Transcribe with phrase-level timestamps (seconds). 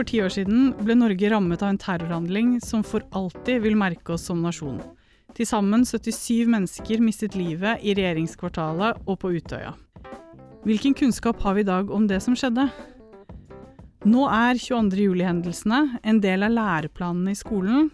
[0.00, 4.14] For ti år siden ble Norge rammet av en terrorhandling som for alltid vil merke
[4.14, 4.78] oss som nasjon.
[5.36, 9.74] Til sammen 77 mennesker mistet livet i regjeringskvartalet og på Utøya.
[10.64, 12.64] Hvilken kunnskap har vi i dag om det som skjedde?
[14.08, 15.02] Nå er 22.
[15.04, 17.90] juli-hendelsene en del av læreplanene i skolen,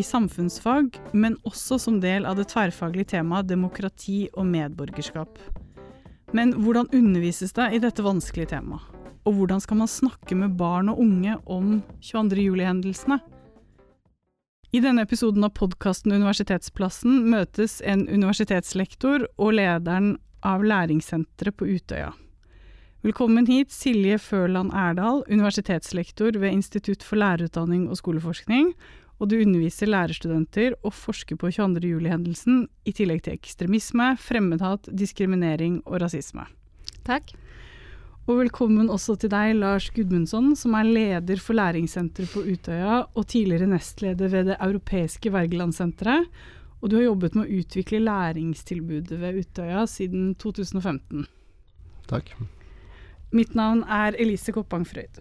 [0.00, 5.36] i samfunnsfag, men også som del av det tverrfaglige temaet demokrati og medborgerskap.
[6.32, 8.96] Men hvordan undervises det i dette vanskelige temaet?
[9.28, 12.40] Og hvordan skal man snakke med barn og unge om 22.
[12.46, 13.20] juli-hendelsene?
[14.70, 20.14] I denne episoden av podkasten Universitetsplassen møtes en universitetslektor og lederen
[20.46, 22.12] av læringssenteret på Utøya.
[23.02, 28.74] Velkommen hit, Silje Førland Erdal, universitetslektor ved Institutt for lærerutdanning og skoleforskning,
[29.20, 31.82] og du underviser lærerstudenter og forsker på 22.
[31.90, 36.46] juli-hendelsen, i tillegg til ekstremisme, fremmedhat, diskriminering og rasisme.
[37.08, 37.32] Takk.
[38.28, 43.26] Og velkommen også til deg, Lars Gudmundsson, som er leder for læringssenteret på Utøya og
[43.32, 46.28] tidligere nestleder ved Det europeiske Wergelandsenteret.
[46.80, 51.26] Og du har jobbet med å utvikle læringstilbudet ved Utøya siden 2015.
[52.12, 52.32] Takk.
[53.32, 55.20] Mitt navn er Elise Koppang Frøyd.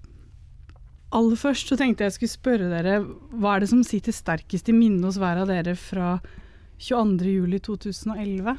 [1.16, 3.00] Aller først så tenkte jeg skulle spørre dere,
[3.34, 6.18] hva er det som sitter sterkest i minnet hos hver av dere fra
[6.84, 8.58] 22.07.2011?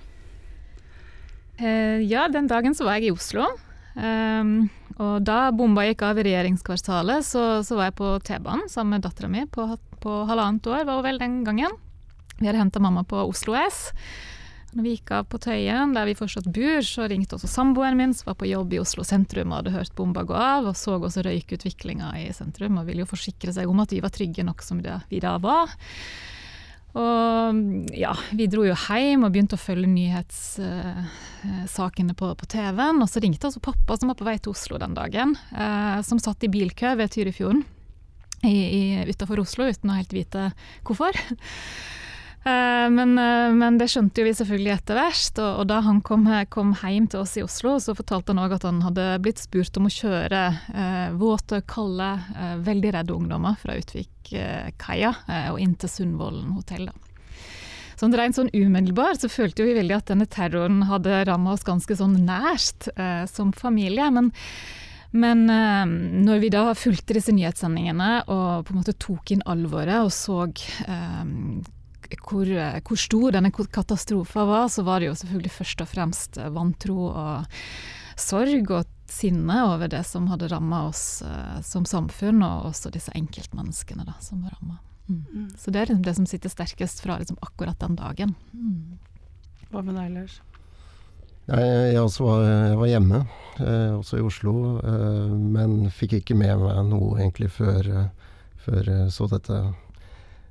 [1.61, 3.46] Eh, ja, den dagen så var jeg i Oslo.
[3.94, 8.98] Um, og da bomba gikk av i regjeringskvartalet, så, så var jeg på T-banen sammen
[8.98, 9.64] med dattera mi på,
[10.02, 11.78] på, halvannet år, var hun vel den gangen.
[12.38, 13.88] Vi hadde henta mamma på Oslo S.
[14.70, 18.12] Når vi gikk av på Tøyen, der vi fortsatt bor, så ringte også samboeren min,
[18.14, 20.94] som var på jobb i Oslo sentrum og hadde hørt bomba gå av, og så
[21.00, 24.62] også røykutviklinga i sentrum, og ville jo forsikre seg om at vi var trygge nok
[24.62, 25.74] som vi da var.
[26.98, 27.55] Og
[27.94, 33.02] ja, vi dro jo hjem og begynte å følge nyhetssakene på, på TV-en.
[33.02, 36.18] Og så ringte altså pappa, som var på vei til Oslo den dagen, uh, som
[36.22, 37.64] satt i bilkø ved Tyrifjorden
[38.41, 40.42] utafor Oslo uten å helt vite
[40.86, 41.12] hvorfor.
[42.40, 45.40] Eh, men, eh, men, det skjønte jo vi selvfølgelig etter hvert.
[45.42, 48.56] Og, og da han kom, kom, hjem til oss i Oslo, så fortalte han òg
[48.56, 50.42] at han hadde blitt spurt om å kjøre
[50.73, 56.89] eh, våte, kalde, eh, veldig redde ungdommer fra Utvikkaia eh, og inn til Sundvolden hotell.
[56.89, 57.11] da.
[58.01, 61.92] Sånn rent sånn umiddelbart så følte vi veldig at denne terroren hadde ramma oss ganske
[61.98, 64.07] sånn nært eh, som familie.
[64.17, 64.30] Men,
[65.12, 65.84] men eh,
[66.24, 70.46] når vi da fulgte disse nyhetssendingene og på en måte tok inn alvoret og så
[70.48, 71.20] eh,
[72.18, 72.50] hvor,
[72.86, 77.60] hvor, stor denne katastrofen var, så var det jo selvfølgelig først og fremst vantro og
[78.20, 83.12] sorg og sinne over det som hadde ramma oss uh, som samfunn, og også disse
[83.16, 84.78] enkeltmenneskene da, som var ramma.
[85.10, 85.24] Mm.
[85.34, 85.48] Mm.
[85.58, 88.36] Så det er liksom det som sitter sterkest fra liksom akkurat den dagen.
[88.52, 89.00] Mm.
[89.70, 90.40] Hva med deg, Lars?
[91.50, 93.20] Jeg, jeg, var, jeg var hjemme,
[93.58, 94.54] eh, også i Oslo,
[94.86, 99.58] eh, men fikk ikke med meg noe egentlig før, eh, før så dette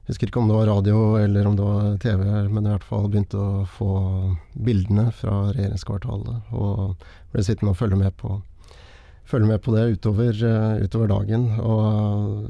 [0.10, 2.86] jeg husker ikke om det var radio eller om det var TV, men i hvert
[2.88, 3.90] fall begynte å få
[4.58, 6.48] bildene fra regjeringskvartalet.
[6.58, 8.40] Og ble sittende og følge med på,
[9.30, 11.46] følge med på det utover, uh, utover, dagen.
[11.62, 12.50] Og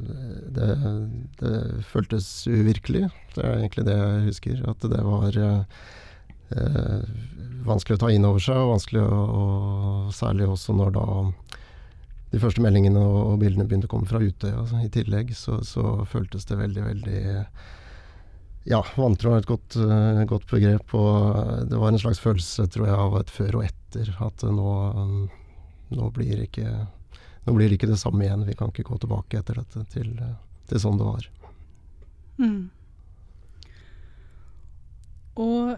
[0.56, 0.70] det,
[1.42, 1.54] det,
[1.92, 3.10] føltes uvirkelig.
[3.36, 4.64] Det er egentlig det jeg husker.
[4.72, 7.04] At det var eh,
[7.68, 11.10] vanskelig å ta inn over seg, og vanskelig å, og særlig også når da
[12.30, 16.06] de første meldingene og, bildene begynte å komme fra Utøya altså, i tillegg, så, så,
[16.10, 17.22] føltes det veldig, veldig
[18.70, 20.94] Ja, vantro er et godt, uh, godt, begrep.
[20.94, 24.12] Og det var en slags følelse, tror jeg, av et før og etter.
[24.22, 24.74] At nå,
[25.90, 26.68] nå, blir ikke,
[27.48, 28.46] nå blir ikke det samme igjen.
[28.46, 30.12] Vi kan ikke gå tilbake etter dette til,
[30.70, 31.30] til sånn det var.
[32.44, 32.68] Mm.
[35.40, 35.78] Og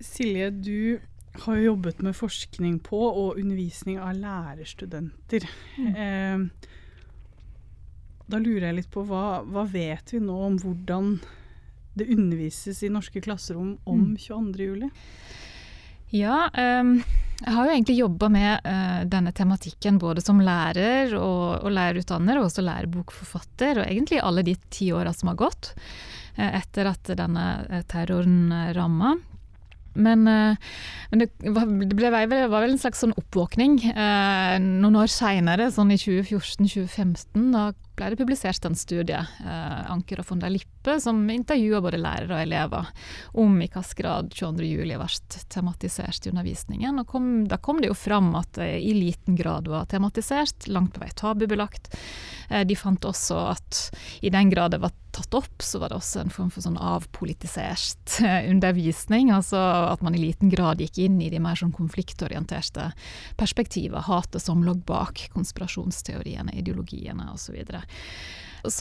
[0.00, 1.00] Silje, du
[1.32, 5.46] har jo jobbet med forskning på og undervisning av lærerstudenter.
[5.78, 5.94] Mm.
[5.94, 6.70] Eh,
[8.30, 11.16] da lurer jeg litt på hva, hva, vet vi nå om hvordan
[11.98, 14.18] det undervises i norske klasserom om mm.
[14.22, 14.90] 22.07?
[16.14, 16.96] Ja, um,
[17.40, 22.38] jeg har jo egentlig jobba med uh, denne tematikken både som lærer og, og lærerutdanner,
[22.38, 25.72] og også lærebokforfatter, og egentlig alle de ti åra som har gått
[26.38, 29.16] uh, etter at denne uh, terroren ramma.
[29.94, 30.72] Men, eh,
[31.10, 35.10] men det, var, det, ble, det, var vel en slags sånn oppvåkning eh, noen år
[35.10, 37.50] seinere, sånn i 2014-2015.
[37.54, 42.00] Da ble det publisert en studie, eh, Anker og von der Lippe, som intervjua både
[42.00, 42.88] lærere og elever
[43.38, 44.64] om i hvilken grad 22.
[44.70, 47.02] juli ble tematisert i undervisningen.
[47.02, 50.94] Og kom, da kom det jo fram at det i liten grad var tematisert, langt
[50.96, 51.92] på vei tabubelagt.
[52.48, 53.84] Eh, de fant også at
[54.24, 56.78] i den grad det var tatt opp, så var det også en form for sånn
[56.78, 58.20] avpolitisert
[58.52, 59.32] undervisning.
[59.34, 59.58] Altså
[59.90, 62.90] at man i liten grad gikk inn i de mer sånn konfliktorienterte
[63.40, 64.04] perspektiver.
[64.06, 67.58] Hatet som lå bak konspirasjonsteoriene, ideologiene osv.
[67.60, 67.82] Så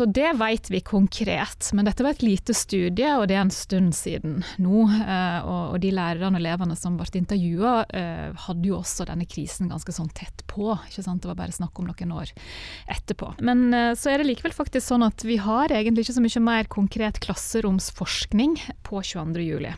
[0.05, 3.95] det vet vi konkret, men dette var et lite studie, og det er en stund
[3.95, 4.83] siden nå.
[4.89, 9.71] Eh, og de lærerne og elevene som ble intervjua, eh, hadde jo også denne krisen
[9.71, 10.73] ganske sånn tett på.
[10.89, 11.23] ikke sant?
[11.23, 12.33] Det var bare snakk om noen år
[12.91, 13.35] etterpå.
[13.39, 16.47] Men eh, så er det likevel faktisk sånn at vi har egentlig ikke så mye
[16.49, 19.47] mer konkret klasseromsforskning på 22.
[19.47, 19.75] juli.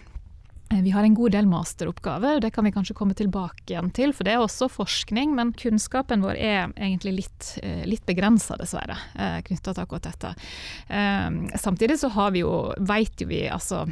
[0.72, 4.14] Eh, vi har en god del masteroppgaver, det kan vi kanskje komme tilbake igjen til,
[4.16, 8.98] for det er også forskning, men kunnskapen vår er egentlig litt, eh, litt begrensa, dessverre,
[9.16, 10.36] eh, knytta til akkurat dette.
[11.60, 13.86] Samtidig så har vi jo, veit jo vi, altså,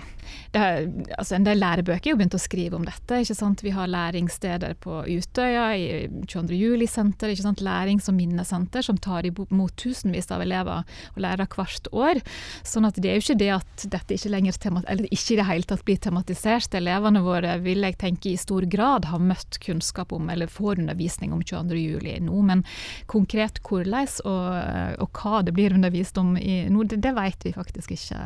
[0.54, 0.88] er,
[1.18, 3.22] altså En del lærebøker er jo begynt å skrive om dette.
[3.22, 3.62] ikke sant?
[3.62, 6.56] Vi har læringssteder på Utøya, i 22.
[6.56, 7.62] juli-senter, ikke sant?
[7.62, 10.84] lærings- og minnesenter, som tar imot tusenvis av elever
[11.16, 12.22] og lærere hvert år.
[12.64, 14.54] Sånn at det er jo ikke det at dette ikke lenger
[14.88, 18.38] eller ikke i det hele tatt blir tematisert fleste elevene våre vil jeg tenke i
[18.38, 22.64] stor grad har møtt kunnskap om eller får undervisning om 22.07 nå, men
[23.08, 27.54] konkret hvordan og, og, hva det blir undervist om i nå, det, det vet vi
[27.54, 28.20] faktisk ikke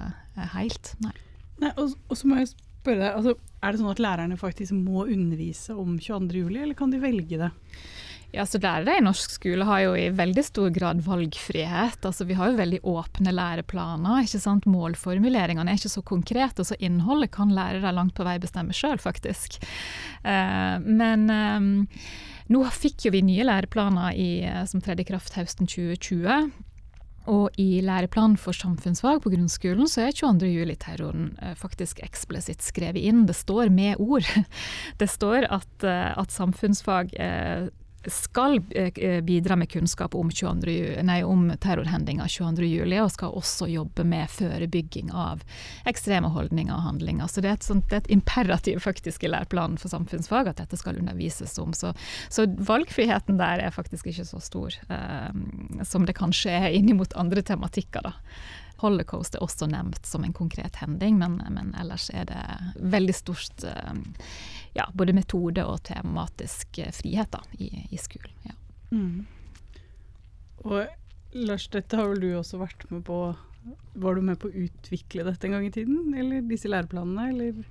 [0.53, 0.95] helt.
[0.99, 1.13] Nei.
[1.61, 4.73] Nei og, og, så må jeg spørre deg, altså, Er det sånn at lærerne faktisk
[4.75, 7.51] må undervise om 22.07, eller kan de velge det?
[8.33, 11.99] Ja, så Lærere i norsk skole har jo i veldig stor grad valgfrihet.
[12.01, 14.23] Altså, vi har jo veldig åpne læreplaner.
[14.25, 14.65] ikke sant?
[14.65, 19.59] Målformuleringene er ikke så konkrete, så innholdet kan lærere langt på vei bestemme sjøl, faktisk.
[20.25, 21.99] Eh, men eh,
[22.49, 26.49] nå fikk jo vi nye læreplaner i, eh, som tredde i kraft høsten 2020.
[27.29, 30.49] Og i læreplanen for samfunnsfag på grunnskolen så er 22.
[30.49, 33.27] juli-terroren eh, faktisk eksplisitt skrevet inn.
[33.29, 34.25] Det står med ord.
[34.99, 37.69] Det står at, at samfunnsfag eh,
[38.11, 44.05] skal eh, bidra med kunnskap om, 22, nei, om terrorhendinga 22.07, og skal også jobbe
[44.07, 45.43] med forebygging av
[45.89, 47.29] ekstreme holdninger og handlinger.
[47.31, 50.59] Så det er et, sånt, det er et imperativ faktisk i læreplanen for samfunnsfag at
[50.63, 51.75] dette skal undervises om.
[51.77, 51.93] Så,
[52.33, 55.31] så valgfriheten der er faktisk ikke så stor eh,
[55.87, 58.03] som det kanskje er innimot andre tematikker.
[58.03, 58.17] da.
[58.83, 62.41] Holocaust er også nevnt som en konkret hending, men, men ellers er det
[62.83, 64.03] veldig stort um,
[64.75, 68.35] ja, både metode og tematisk eh, frihet da, i, i skolen.
[68.49, 68.57] Ja.
[68.93, 69.25] Mm.
[70.63, 70.85] Og
[71.33, 73.19] Lars, dette har vel du også vært med på
[73.97, 77.63] Var du med på å utvikle dette en gang i tiden, eller disse læreplanene, eller?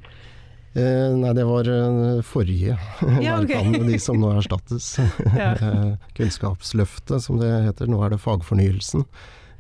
[0.73, 2.79] Eh, nei, det var uh, forrige
[3.21, 3.75] ja, okay.
[3.91, 4.95] de som nå erstattes.
[5.43, 7.91] Eh, kunnskapsløftet, som det heter.
[7.91, 9.05] Nå er det fagfornyelsen.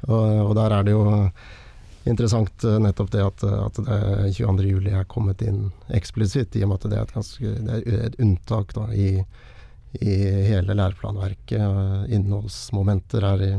[0.08, 1.04] Og, og der er det jo
[2.08, 3.98] interessant eh, nettopp det at, at det
[4.38, 8.06] 22.07 er kommet inn eksplisitt, i og med at det er et, ganske, det er
[8.08, 9.10] et unntak da, i,
[10.00, 10.16] i,
[10.48, 12.08] hele læreplanverket.
[12.12, 13.52] Innholdsmomenter er i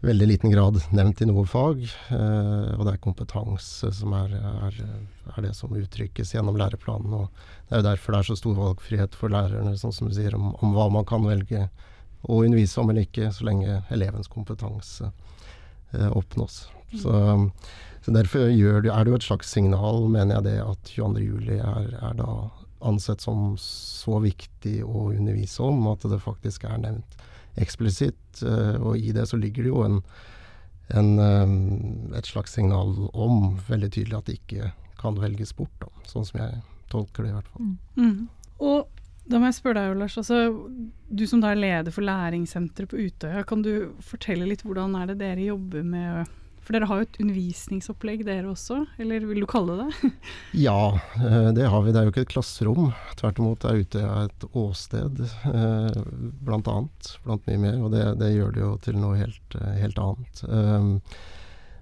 [0.00, 1.82] veldig liten grad nevnt i noe fag,
[2.14, 4.80] eh, og det er kompetanse som er, er,
[5.34, 7.14] er, det som uttrykkes gjennom læreplanen.
[7.18, 7.30] og
[7.66, 10.38] Det er jo derfor det er så stor valgfrihet for lærerne sånn som du sier,
[10.38, 11.66] om, om hva man kan velge
[12.22, 15.10] å undervise om eller ikke, så lenge elevens kompetanse
[15.92, 16.66] eh, oppnås.
[16.96, 17.12] Så,
[18.04, 21.90] så derfor det, er det jo et slags signal, mener jeg det, at 22.07 er,
[22.00, 22.30] er da
[22.80, 27.18] ansett som så viktig å undervise om at det faktisk er nevnt
[27.58, 28.42] eksplisitt.
[28.42, 30.00] Eh, og i det så ligger det jo en,
[30.94, 31.54] en, eh,
[32.18, 36.40] et slags signal om veldig tydelig at det ikke kan velges bort, da, sånn som
[36.40, 37.66] jeg tolker det i hvert fall.
[37.66, 38.06] Mm.
[38.06, 38.54] Mm.
[38.66, 38.97] Og
[39.28, 40.16] da må jeg spørre deg, Lars.
[40.20, 40.40] Altså,
[41.08, 43.72] du som da er leder for læringssenteret på Utøya, kan du
[44.04, 46.36] fortelle litt hvordan er det dere jobber med
[46.68, 50.10] for dere har jo et undervisningsopplegg dere også, eller vil du kalle det
[50.66, 51.94] ja, eh, det har vi.
[51.94, 52.90] Det er jo ikke et klasserom.
[53.16, 55.96] Tvert imot er Utøya et åsted, eh,
[56.44, 57.14] blant annet.
[57.24, 57.78] Blant mye mer.
[57.80, 60.44] Og det, det gjør det jo til noe helt, eh, helt annet.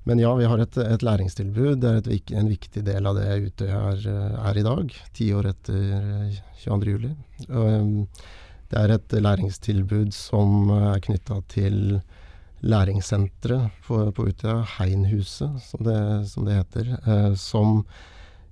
[0.06, 1.80] Men ja, vi har et, et læringstilbud.
[1.82, 4.04] Det er et, en viktig del av det Utøya er,
[4.38, 7.08] er, i dag, ti år etter 22.07.
[8.70, 11.98] Det er et læringstilbud som er knytta til
[12.66, 15.98] læringssenteret på, på Utøya, Heinhuset som det,
[16.30, 17.82] som det heter, eh, som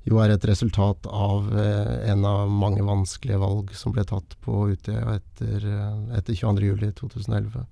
[0.05, 4.69] jo er et resultat av eh, en av mange vanskelige valg som ble tatt på
[4.75, 7.65] Utøya etter, eh, etter 22.07.2011.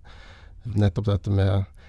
[0.78, 1.81] Nettopp dette med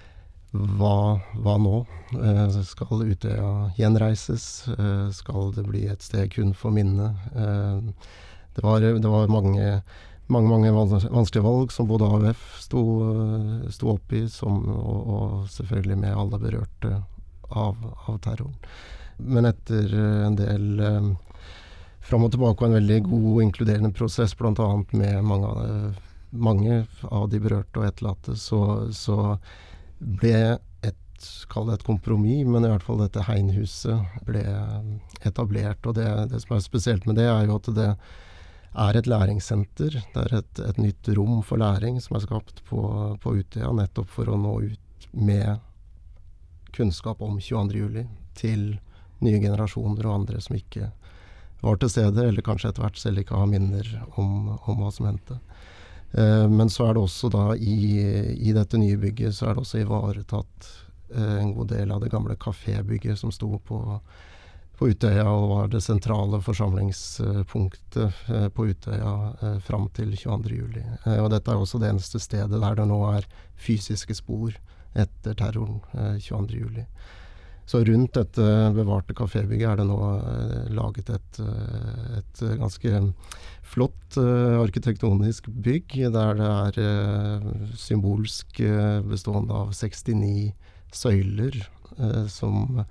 [0.54, 1.82] hva, hva nå?
[2.14, 4.68] Eh, skal Utøya gjenreises?
[4.70, 7.10] Eh, skal det bli et sted kun for minne?
[7.34, 8.10] Eh,
[8.54, 9.82] det var, det var mange
[10.26, 12.82] mange mange vanskelige valg som både AUF sto,
[13.68, 16.92] sto opp i, som, og, og, selvfølgelig med alle berørte
[17.50, 18.56] av, av terroren.
[19.18, 19.92] Men etter
[20.24, 21.10] en del eh,
[22.04, 24.70] fram og tilbake og en veldig god og inkluderende prosess, bl.a.
[24.96, 25.52] med mange,
[26.30, 26.80] mange,
[27.10, 28.62] av de berørte og etterlatte, så,
[28.96, 29.36] så
[29.98, 34.44] ble et kall det et kompromiss, men i hvert fall dette Heinhuset ble
[35.24, 35.84] etablert.
[35.86, 37.90] Og det, det, som er spesielt med det, er jo at det
[38.84, 40.00] er et læringssenter.
[40.14, 42.80] Det er et, et nytt rom for læring som er skapt på,
[43.22, 45.62] på Utøya, nettopp for å nå ut med
[46.74, 48.04] kunnskap om 22.07.
[48.34, 48.62] til
[49.22, 50.90] nye generasjoner og andre som ikke
[51.64, 53.86] var til stede, eller kanskje etter hvert selv ikke har minner
[54.20, 55.38] om, om hva som hendte.
[56.14, 57.78] Eh, men så er det også da i,
[58.38, 60.68] i, dette nye bygget så er det også ivaretatt
[61.14, 63.80] eh, en god del av det gamle kafébygget som sto på,
[64.78, 70.78] på Utøya og var det sentrale forsamlingspunktet eh, på Utøya fram til 22.07.
[71.06, 73.26] Eh, og dette er også det eneste stedet der det nå er
[73.58, 74.54] fysiske spor
[74.94, 76.84] etter terroren eh, 22.07.
[77.66, 79.98] Så rundt dette bevarte kafébygget er det nå
[80.76, 81.38] laget et,
[82.18, 82.90] et ganske
[83.64, 86.50] flott eh, arkitektonisk bygg, der det
[86.84, 87.48] er
[87.80, 88.60] symbolsk
[89.08, 90.52] bestående av 69
[90.94, 91.58] søyler
[92.30, 92.82] som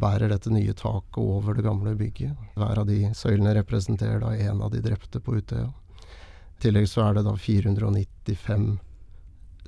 [0.00, 2.36] bærer dette nye taket over det gamle bygget.
[2.56, 5.68] Hver av de søylene representerer da en av de drepte på Utøya.
[5.70, 8.70] I tillegg så er det da 495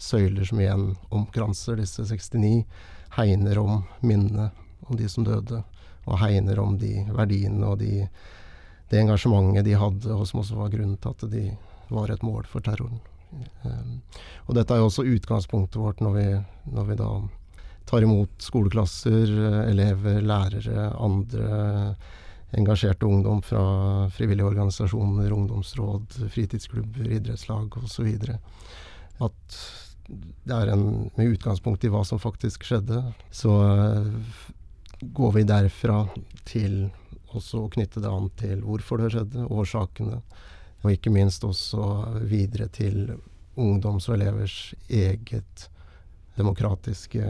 [0.02, 2.64] søyler som igjen omkranser disse 69
[3.16, 4.50] hegner om minnene
[4.88, 5.62] om de som døde,
[6.04, 8.06] og hegner om de verdiene og de,
[8.92, 11.46] det engasjementet de hadde, og som også var grunnen til at de
[11.92, 13.00] var et mål for terroren.
[13.64, 14.00] Um,
[14.44, 16.26] og dette er jo også utgangspunktet vårt når vi,
[16.76, 17.12] når vi da
[17.88, 19.32] tar imot skoleklasser,
[19.70, 21.94] elever, lærere, andre
[22.52, 23.62] engasjerte ungdom fra
[24.12, 28.10] frivillige organisasjoner, ungdomsråd, fritidsklubber, idrettslag osv.
[29.24, 29.60] At
[30.44, 30.84] det er en,
[31.16, 33.00] med utgangspunkt i hva som faktisk skjedde,
[33.32, 34.42] så uh,
[35.16, 36.04] går vi derfra
[36.44, 36.84] til
[37.38, 40.22] også knytte det an til hvorfor det skjedde, årsakene,
[40.82, 41.84] og ikke minst også
[42.26, 43.12] videre til
[43.60, 45.68] ungdoms og elevers eget
[46.38, 47.22] demokratiske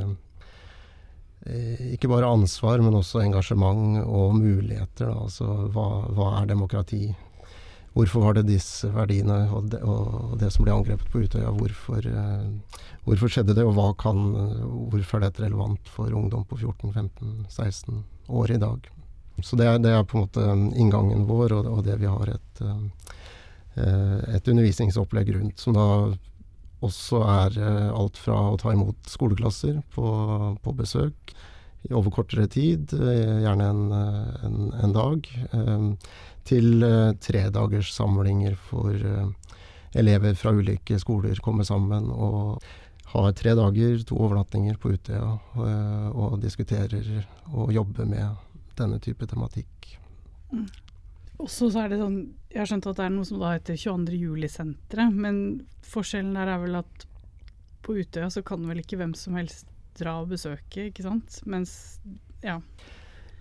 [1.46, 5.10] eh, ikke bare ansvar, men også engasjement og muligheter.
[5.10, 5.18] Da.
[5.26, 7.04] Altså hva, hva, er demokrati?
[7.92, 12.06] Hvorfor var det disse verdiene og det, og det som ble angrepet på Utøya, hvorfor,
[12.08, 14.22] eh, hvorfor, skjedde det, og hva kan,
[14.94, 18.00] hvorfor er dette relevant for ungdom på 14-15-16
[18.32, 18.92] år i dag?
[19.44, 22.34] Så det er, det er, på en måte inngangen vår, og, og det vi har
[22.34, 25.86] et, eh, et undervisningsopplegg rundt, som da
[26.82, 30.06] også er eh, alt fra å ta imot skoleklasser på,
[30.62, 31.34] på besøk
[31.90, 33.80] over kortere tid, gjerne en,
[34.46, 35.24] en, en dag
[36.46, 38.94] til uh, tredagers samlinger for
[39.98, 42.62] elever fra ulike skoler kommer sammen og
[43.12, 45.66] har tre dager, to overnattinger på Utøya, og,
[46.14, 49.92] og diskuterer og jobber med denne type tematikk.
[50.52, 50.66] Mm.
[51.42, 52.18] Og så er det sånn,
[52.52, 54.18] Jeg har skjønt at det er noe som da heter 22.
[54.20, 55.36] juli-senteret, men
[55.88, 57.06] forskjellen der er vel at
[57.82, 59.66] på Utøya så kan vel ikke hvem som helst
[59.98, 61.40] dra og besøke, ikke sant?
[61.48, 61.72] Mens,
[62.44, 62.60] ja.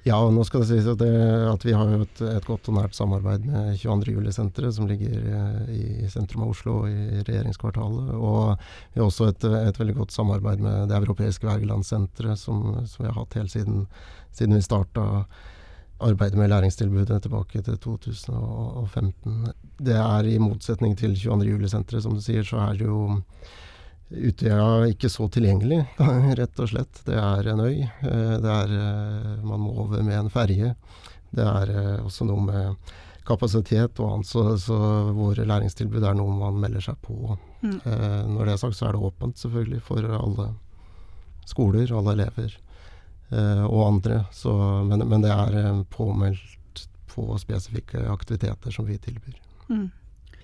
[0.03, 1.11] Ja, nå skal det sies at, det,
[1.45, 4.15] at vi har et, et, godt og nært samarbeid med 22.
[4.15, 8.09] juli-senteret, som ligger eh, i sentrum av Oslo, i regjeringskvartalet.
[8.17, 8.55] Og
[8.95, 13.11] vi har også et, et veldig godt samarbeid med Det europeiske Wergelandsenteret, som, som, vi
[13.11, 13.85] har hatt helt siden,
[14.33, 15.05] siden vi starta
[16.01, 19.51] arbeidet med læringstilbudet tilbake til 2015.
[19.85, 21.51] Det er i motsetning til 22.
[21.51, 23.03] juli-senteret, som du sier, så er det jo
[24.11, 25.85] Utøya ikke så tilgjengelig,
[26.39, 27.03] rett og slett.
[27.07, 27.77] Det er en øy.
[27.85, 30.73] Eh, det er, eh, man må over med en ferge.
[31.31, 32.91] Det er eh, også noe med
[33.27, 34.77] kapasitet og annet, så, så
[35.15, 37.37] våre læringstilbud er noe man melder seg på.
[37.61, 37.77] Mm.
[38.33, 40.47] Når det er sagt, så er det åpent selvfølgelig for alle
[41.47, 42.55] skoler, alle elever
[43.69, 44.23] og andre.
[44.33, 44.51] Så,
[44.89, 46.81] men, men, det er påmeldt
[47.13, 49.37] på spesifikke aktiviteter som vi tilbyr.
[49.69, 49.85] Mm.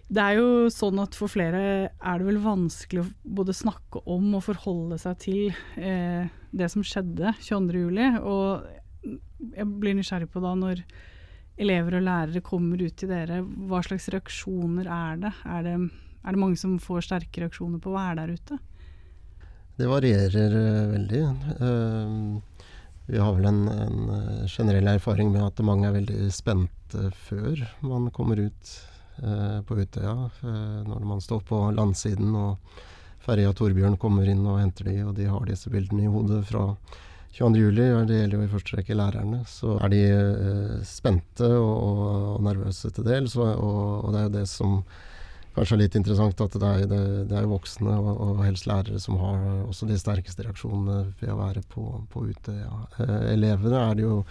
[0.08, 1.62] Det er jo sånn at for flere
[1.92, 3.10] er det vel vanskelig å
[3.40, 8.22] både snakke om og forholde seg til eh, det som skjedde 22.07.
[8.24, 9.12] Og
[9.58, 10.86] jeg blir nysgjerrig på da når
[11.60, 15.36] elever og lærere kommer ut til dere, hva slags reaksjoner er det?
[15.44, 15.76] Er det,
[16.24, 18.62] er det mange som får sterke reaksjoner på å være der ute?
[19.78, 21.24] Det varierer uh, veldig.
[21.60, 22.68] Uh,
[23.08, 27.62] vi har vel en, en, eh, generell erfaring med at mange er veldig spente før
[27.88, 28.97] man kommer ut Eh,
[29.68, 30.16] på Utøya.
[30.44, 32.80] Eh, når man står på landsiden og
[33.26, 36.70] ferja Torbjørn kommer inn og henter de, og de har disse bildene i hodet fra
[37.38, 38.08] 22.07.
[38.08, 39.44] Det gjelder jo i første rekke lærerne.
[39.50, 44.36] Så er de eh, spente og, og, nervøse til dels, og, og, det er jo
[44.38, 44.82] det som
[45.58, 49.18] kanskje er litt interessant, at det er, det, det er voksne og, helst lærere som
[49.18, 52.84] har også de sterkeste reaksjonene ved å være på, på Utøya.
[53.02, 54.22] Eh, elevene er det jo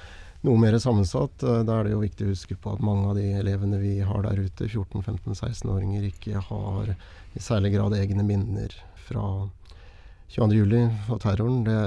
[0.45, 1.43] noe mer sammensatt.
[1.43, 3.99] Eh, da er det jo viktig å huske på at mange av de elevene vi
[4.05, 6.93] har der ute, 14-15-16-åringer, ikke har
[7.37, 8.75] i særlig grad egne minner
[9.07, 9.26] fra
[10.33, 11.12] 22.07.
[11.12, 11.81] og terroren, det,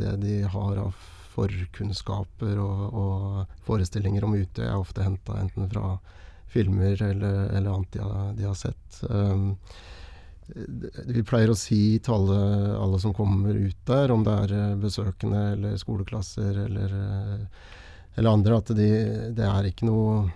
[0.00, 5.96] det, de har av forkunnskaper og, og forestillinger om Utøya, er ofte henta enten fra
[6.52, 9.00] filmer eller, eller annet de har, de har sett.
[9.08, 9.56] Um,
[11.08, 12.40] vi pleier å si til alle,
[12.76, 16.96] alle, som kommer ut der, om det er besøkende eller skoleklasser eller,
[18.16, 18.88] eller andre, at de,
[19.36, 20.26] det er ikke noe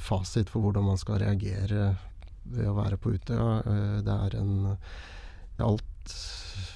[0.00, 1.94] fasit for hvordan man skal reagere
[2.50, 3.48] ved å være på Utøya.
[3.66, 4.52] Eh, det er en
[5.60, 6.14] Alt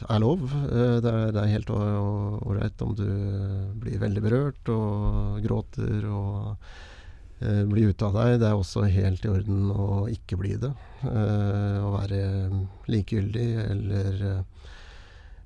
[0.08, 0.42] er lov.
[0.44, 3.06] Det er, det er helt ålreit om du
[3.80, 6.50] blir veldig berørt og gråter og
[7.40, 8.38] eh, bli ute av deg.
[8.42, 10.72] Det er også helt i orden å ikke bli det.
[11.08, 12.20] Eh, å være
[12.92, 14.63] likegyldig eller, eh,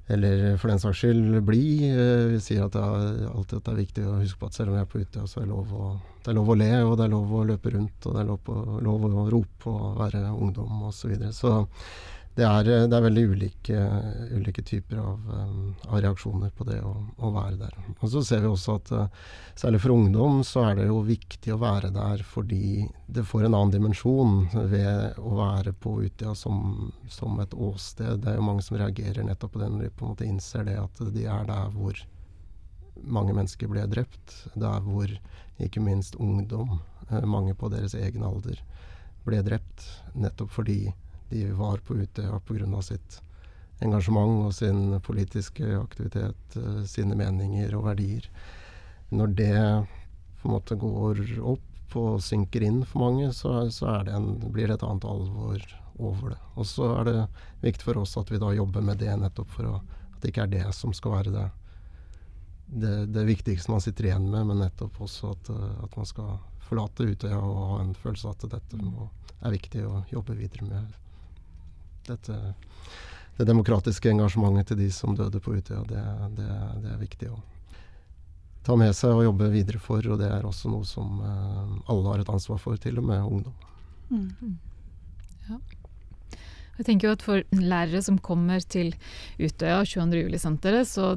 [0.09, 1.65] eller for den saks skyld bli.
[1.91, 4.57] Eh, vi sier at det er, alltid at det er viktig å huske på at
[4.57, 5.89] selv om vi er på ute, så er lov å,
[6.25, 8.31] det er lov å le, og det er lov å løpe rundt, og det er
[8.31, 11.03] lov, å, lov å rope og være ungdom osv.
[11.03, 11.35] Så, videre.
[11.37, 11.53] så
[12.39, 13.79] det er, det er, veldig ulike,
[14.31, 17.73] ulike typer av, um, av, reaksjoner på det å, å, være der.
[17.97, 21.51] Og Så ser vi også at uh, særlig for ungdom så er det jo viktig
[21.55, 24.37] å være der fordi det får en annen dimensjon
[24.71, 28.23] ved å være på Utøya som, som, et åsted.
[28.23, 30.69] Det er jo mange som reagerer nettopp på det når de på en måte innser
[30.69, 32.05] det at de er der hvor
[33.03, 34.37] mange mennesker ble drept.
[34.55, 35.11] Der hvor
[35.59, 36.79] ikke minst ungdom,
[37.27, 38.63] mange på deres egen alder,
[39.27, 39.91] ble drept.
[40.15, 40.81] Nettopp fordi
[41.31, 42.83] de var på Utøya pga.
[42.83, 43.23] sitt
[43.85, 48.29] engasjement og sin politiske aktivitet, eh, sine meninger og verdier.
[49.11, 49.87] Når det
[50.41, 54.69] på en måte går opp og synker inn for mange, så, så det en, blir
[54.69, 55.63] det et annet alvor
[55.99, 56.41] over det.
[56.55, 57.17] Og så er det
[57.63, 59.79] viktig for oss at vi da jobber med det nettopp for å,
[60.13, 61.49] at det ikke er det som skal være det,
[62.69, 65.51] det, det viktigste man sitter igjen med, men nettopp også at,
[65.87, 66.37] at man skal
[66.69, 69.09] forlate Utøya og ha en følelse av at dette må,
[69.41, 70.97] er viktig å jobbe videre med
[72.09, 72.39] dette,
[73.39, 76.05] det demokratiske engasjementet til de som døde på Utøya, det,
[76.39, 76.49] det,
[76.83, 77.41] det, er viktig å
[78.67, 80.05] ta med seg og jobbe videre for.
[80.05, 83.25] Og det er også noe som uh, alle har et ansvar for, til og med
[83.25, 83.55] ungdom.
[84.11, 84.57] Mm.
[85.49, 85.61] Ja.
[86.79, 88.93] Jeg tenker jo at For lærere som kommer til
[89.39, 90.23] Utøya 22.
[90.23, 91.17] juli-senteret, så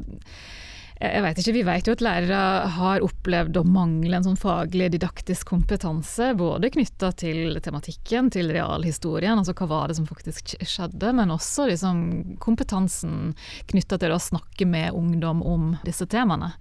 [1.01, 2.39] jeg vet ikke, Vi vet jo at lærere
[2.75, 9.39] har opplevd å mangle en sånn faglig didaktisk kompetanse, både knytta til tematikken, til realhistorien,
[9.41, 12.03] altså hva var det som faktisk skjedde, men også liksom
[12.43, 13.33] kompetansen
[13.71, 16.53] knytta til å snakke med ungdom om disse temaene.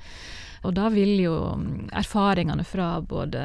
[0.62, 1.34] Og da vil jo
[1.96, 3.42] erfaringene fra både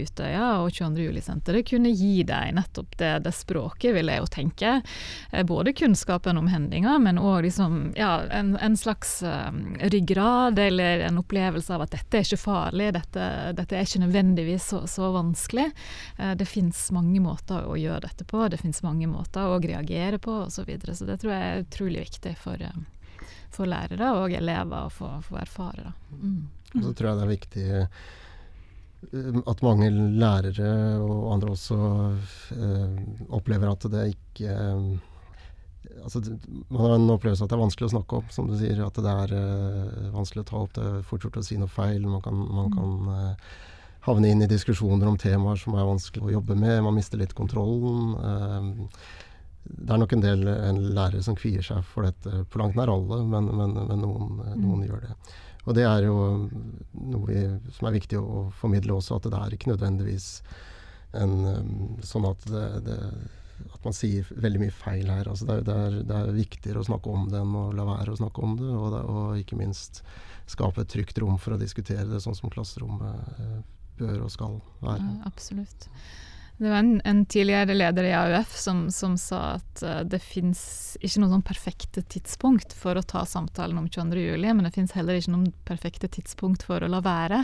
[0.00, 1.02] Utøya og 22.
[1.08, 4.70] juli-senteret kunne gi deg nettopp det, det, språket, vil jeg jo tenke.
[5.30, 11.04] Eh, både kunnskapen om hendinga, men òg liksom, ja, en, en, slags um, ryggrad eller
[11.08, 15.12] en opplevelse av at dette er ikke farlig, dette, dette er ikke nødvendigvis så, så
[15.14, 15.68] vanskelig.
[16.18, 20.18] Uh, det fins mange måter å gjøre dette på, det fins mange måter å reagere
[20.18, 20.64] på osv.
[20.64, 20.94] Så, videre.
[20.96, 22.76] så det tror jeg er utrolig viktig for uh,
[23.54, 25.94] for lærere og elever å få, få erfare.
[26.18, 26.44] Mm.
[26.74, 28.04] Så tror jeg det er viktig eh,
[29.46, 30.70] at mange lærere
[31.02, 31.78] og andre også
[32.56, 32.94] eh,
[33.34, 36.22] opplever at det ikke eh, altså,
[36.68, 38.80] Man har en opplevelse at det er vanskelig å snakke om, som du sier.
[38.86, 40.74] At det er eh, vanskelig å ta opp.
[40.76, 42.06] Det er fort gjort å si noe feil.
[42.06, 42.78] Man kan, man mm.
[42.78, 43.28] kan
[44.04, 46.82] havne inn i diskusjoner om temaer som er vanskelig å jobbe med.
[46.84, 48.88] Man mister litt kontrollen
[49.64, 52.92] det er nok en del en lærere som kvier seg for dette, på langt nær
[52.92, 54.86] alle, men, men, men noen, noen mm.
[54.88, 55.14] gjør det.
[55.64, 56.16] Og det er jo
[57.08, 60.28] noe vi, som er viktig å formidle også, at det er ikke nødvendigvis
[61.16, 61.72] en, um,
[62.04, 62.98] sånn at, det, det,
[63.70, 65.30] at man sier veldig mye feil her.
[65.30, 68.12] Altså det, det, er, det, er, viktigere å snakke om det enn å la være
[68.12, 70.02] å snakke om det, og, og ikke minst
[70.50, 73.58] skape et trygt rom for å diskutere det, sånn som klasserommet eh,
[73.96, 75.00] bør og skal være.
[75.00, 75.88] Ja, absolutt.
[76.56, 80.94] Det var en, en, tidligere leder i AUF som, som sa at uh, det fins
[81.02, 85.18] ikke noe sånn perfekte tidspunkt for å ta samtalen om 22.07, men det fins heller
[85.18, 87.42] ikke noen perfekte tidspunkt for å la være.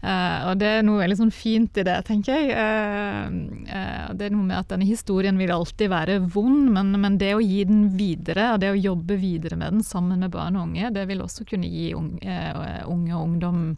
[0.00, 2.52] Uh, og det er noe veldig sånn fint i det, tenker jeg.
[2.52, 7.34] Uh, det er noe med at denne historien vil alltid være vond, men, men, det
[7.36, 10.68] å gi den videre, og det å jobbe videre med den sammen med barn og
[10.68, 12.40] unge, det vil også kunne gi unge,
[12.84, 13.68] unge og ungdom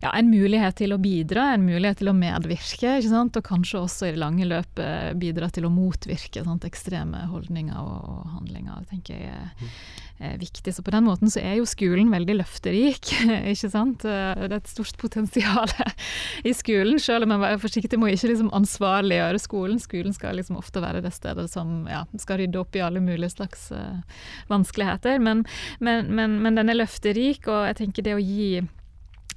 [0.00, 4.14] ja, en mulighet til å bidra, en mulighet til å medvirke, og kanskje også i
[4.14, 8.86] det lange løpet bidra til å motvirke sant, ekstreme holdninger og, og, handlinger.
[8.88, 9.74] Tenker jeg er,
[10.16, 10.72] er, viktig.
[10.72, 13.12] Så på den måten så er jo skolen veldig løfterik,
[13.52, 14.06] ikke sant.
[14.06, 15.68] Det er et stort potensial
[16.48, 19.84] i skolen, selv om man er forsiktig med å ikke liksom ansvarliggjøre skolen.
[19.84, 23.34] Skolen skal liksom ofte være det stedet som ja, skal rydde opp i alle mulige
[23.36, 24.00] slags uh,
[24.48, 25.20] vanskeligheter.
[25.20, 25.44] Men,
[25.78, 28.62] men, men, men den er løfterik, og jeg tenker det å gi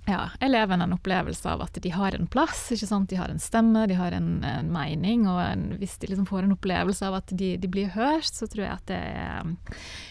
[0.05, 3.09] ja, elevene en opplevelse av at de har en plass, ikke sant?
[3.09, 5.23] de har en stemme, de har en, en mening.
[5.31, 8.49] Og en, hvis de liksom får en opplevelse av at de, de, blir hørt, så
[8.51, 9.01] tror jeg at det,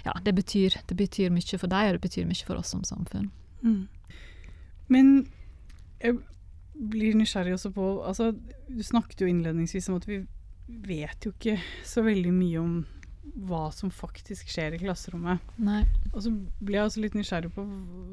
[0.06, 2.86] ja, det, betyr, det betyr mye for deg, og det betyr mye for oss som
[2.88, 3.28] samfunn.
[3.62, 3.82] Mm.
[4.92, 5.12] Men
[6.02, 6.18] jeg
[6.72, 8.32] blir nysgjerrig også på altså,
[8.66, 10.22] Du snakket jo innledningsvis om at vi
[10.88, 12.74] vet jo ikke så veldig mye om
[13.22, 15.42] hva som faktisk skjer i klasserommet.
[15.62, 15.82] Nei.
[16.12, 17.64] Og så blir jeg også litt nysgjerrig på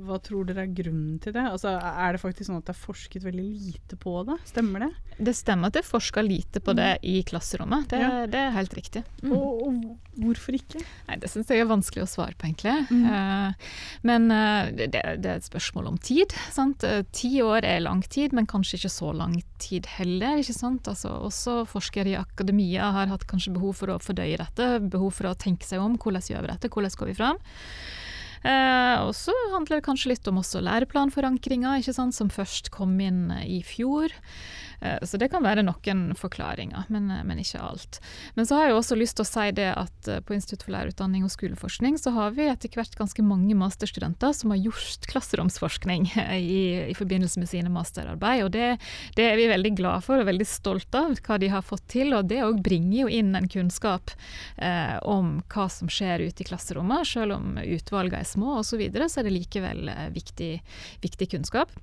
[0.07, 1.43] hva tror dere er grunnen til det?
[1.49, 4.37] Altså, er det faktisk sånn at det er forsket veldig lite på det?
[4.47, 4.91] Stemmer det?
[5.19, 7.07] Det stemmer at det er forska lite på det mm.
[7.11, 7.89] i klasserommet.
[7.91, 8.11] Det, ja.
[8.31, 9.03] det er helt riktig.
[9.19, 9.33] Mm.
[9.35, 9.81] Og, og,
[10.19, 10.83] hvorfor ikke?
[11.09, 12.77] Nei, Det syns jeg er vanskelig å svare på, egentlig.
[12.87, 13.03] Mm.
[13.09, 13.75] Uh,
[14.07, 16.35] men uh, det, det, er et spørsmål om tid.
[16.55, 16.85] Sant?
[16.85, 20.39] Uh, ti år er lang tid, men kanskje ikke så lang tid heller.
[20.39, 20.87] ikke sant?
[20.87, 24.71] Altså, også forskere i akademia har hatt kanskje behov for å fordøye dette.
[24.87, 25.97] behov behov for å tenke seg om.
[25.97, 27.41] Hvordan gjør vi dette, hvordan går vi fram?
[28.43, 33.61] Eh, og så handler det kanskje litt om også læreplanforankringa, som først kom inn i
[33.65, 34.13] fjor.
[34.81, 37.99] Eh, så det kan være noen forklaringer, men, eh, men, ikke alt.
[38.35, 40.75] Men så har jeg også lyst til å si det at eh, på Institutt for
[40.75, 46.07] lærerutdanning og skoleforskning så har vi etter hvert ganske mange masterstudenter som har gjort klasseromsforskning
[46.39, 48.45] i, i forbindelse med sine masterarbeid.
[48.47, 48.69] Og det,
[49.19, 52.15] det, er vi veldig glad for og veldig stolte av hva de har fått til.
[52.15, 54.13] Og det òg bringer jo inn en kunnskap
[54.57, 57.07] eh, om hva som skjer ute i klasserommet.
[57.09, 60.51] Selv om utvalgene er små osv., så, videre, så er det likevel viktig,
[61.03, 61.73] viktig kunnskap.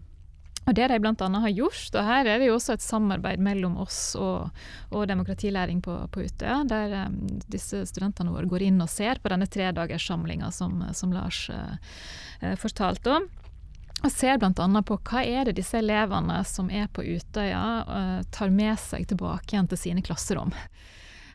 [0.66, 1.14] Og Det de bl.a.
[1.14, 4.50] har gjort, og her er det jo også et samarbeid mellom oss og,
[4.90, 9.30] og demokratilæring på, på Utøya, der um, disse studentene våre går inn og ser på
[9.30, 11.78] denne tredagerssamlinga som, som Lars uh,
[12.58, 13.28] fortalte om.
[14.02, 14.82] Og ser bl.a.
[14.82, 19.54] på hva er det disse elevene som er på Utøya, uh, tar med seg tilbake
[19.54, 20.50] igjen til sine klasserom.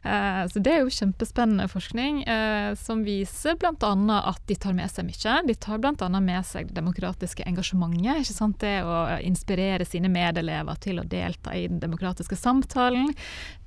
[0.03, 3.91] Eh, så det er jo kjempespennende forskning eh, som viser bl.a.
[4.17, 5.35] at de tar med seg mye.
[5.45, 6.09] De tar bl.a.
[6.17, 8.23] med seg det demokratiske engasjementet.
[8.23, 8.57] ikke sant?
[8.61, 13.13] Det å inspirere sine medelever til å delta i den demokratiske samtalen.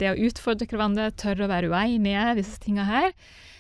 [0.01, 3.13] Det å utfordre hverandre, tørre å være uenige, disse tingene her.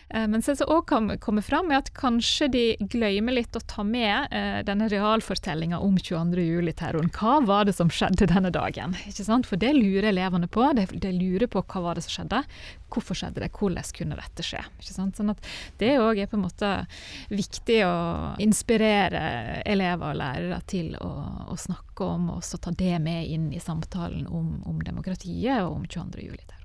[0.08, 3.84] Eh, men det som òg kommer fram, er at kanskje de glemmer litt å ta
[3.86, 7.12] med eh, denne realfortellinga om 22.07-terroren.
[7.14, 8.96] Hva var det som skjedde denne dagen?
[9.08, 9.48] Ikke sant?
[9.48, 10.66] For det lurer elevene på.
[10.76, 12.42] De, de, lurer på hva var det som skjedde.
[12.94, 13.50] Hvorfor skjedde det?
[13.54, 14.62] Hvordan kunne dette skje?
[14.80, 15.18] Ikke sant?
[15.18, 16.72] Sånn at det òg er på en måte
[17.32, 17.94] viktig å
[18.42, 21.12] inspirere elever og lærere til å,
[21.50, 25.80] å snakke om, og også ta det med inn i samtalen om, om demokratiet og
[25.80, 26.63] om 22.07-terroren.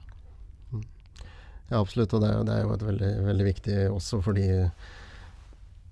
[1.69, 2.13] Ja, absolutt.
[2.17, 4.49] Og det, det er jo et veldig, veldig viktig også fordi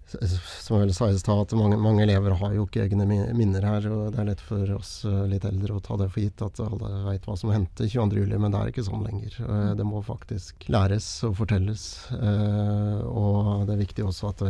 [0.07, 3.87] som jeg sa i stad, at mange, mange, elever har jo ikke egne minner her.
[3.91, 6.61] og Det er lett for oss eh, litt eldre å ta det for gitt at
[6.63, 9.35] alle veit hva som hendte 22.07, men det er ikke sånn lenger.
[9.43, 11.83] Eh, det må faktisk læres og fortelles.
[12.15, 14.45] Eh, og det er viktig også at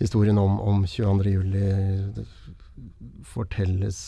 [0.00, 2.26] historien om, om 22.07
[3.24, 3.98] fortelles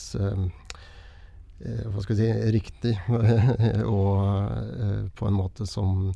[1.59, 2.95] hva skal vi si, riktig,
[3.99, 6.13] og eh, på en måte som,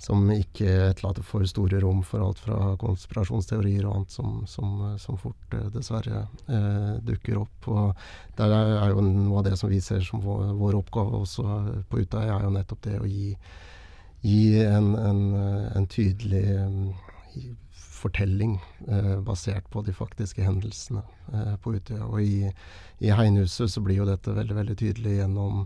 [0.00, 5.18] som ikke etterlater for store rom for alt fra konspirasjonsteorier og annet som, som, som
[5.20, 7.70] fort eh, dessverre eh, dukker opp.
[7.70, 8.04] Og
[8.40, 11.46] der er jo noe av det som vi ser som vår, vår oppgave også
[11.90, 13.30] på Utøya, er jo nettopp det å gi,
[14.26, 15.22] gi en, en,
[15.76, 16.46] en, tydelig
[18.00, 18.56] fortelling
[18.88, 22.08] eh, basert på de faktiske hendelsene eh, på Utøya.
[22.08, 22.50] Og i,
[23.04, 25.64] i Heinhuset så blir jo dette veldig, veldig tydelig gjennom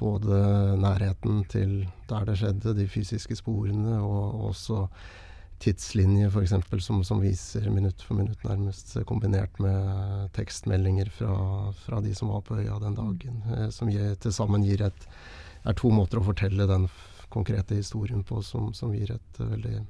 [0.00, 0.36] både
[0.80, 1.74] nærheten til
[2.08, 4.86] der det skjedde, de fysiske sporene, og også
[5.60, 6.54] tidslinje f.eks.
[6.80, 11.34] Som, som viser minutt for minutt nærmest, kombinert med tekstmeldinger fra,
[11.84, 13.42] fra de som var på øya den dagen.
[13.56, 15.08] Eh, som til sammen gir et,
[15.68, 16.88] er to måter å fortelle den
[17.30, 19.84] konkrete historien på som, som gir et veldig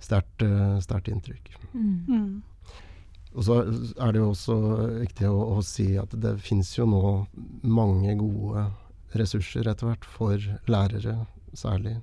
[0.00, 0.78] sterkt, uh,
[1.12, 1.50] inntrykk.
[1.72, 2.04] Mm.
[2.08, 2.42] mm.
[3.36, 4.54] Og så er det jo også
[5.02, 7.02] viktig å, å si at det finnes jo nå
[7.62, 8.64] mange gode
[9.18, 11.20] ressurser etter hvert for lærere,
[11.56, 11.98] særlig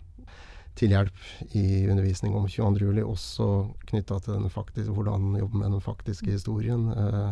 [0.76, 2.84] til hjelp i undervisning om 22.
[2.84, 3.48] juli, også
[3.90, 6.90] knytta til den faktisk, hvordan jobbe med den faktiske historien.
[6.92, 7.32] Eh,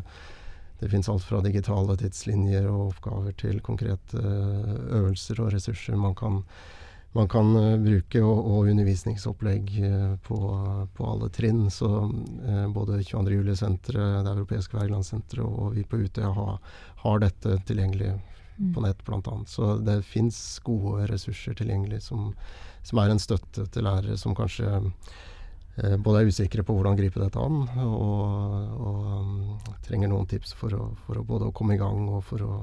[0.80, 6.16] det finnes alt fra digitale tidslinjer og oppgaver til konkrete eh, øvelser og ressurser man
[6.16, 6.42] kan
[7.14, 10.38] man kan uh, bruke, og, og undervisningsopplegg uh, på,
[10.94, 11.68] på, alle trinn.
[11.72, 11.90] Så
[12.48, 13.36] eh, både 22.
[13.38, 16.58] juli-senteret, Det europeiske Wergelandsenteret og vi på Utøya har,
[17.04, 18.72] har dette tilgjengelig mm.
[18.74, 19.36] på nett, bl.a.
[19.48, 22.32] Så det fins gode ressurser tilgjengelig som,
[22.82, 24.82] som, er en støtte til lærere som kanskje
[26.06, 29.32] både er usikre på hvordan gripe dette an, og, og um,
[29.82, 32.62] trenger noen tips for å, for å, både å komme i gang og for å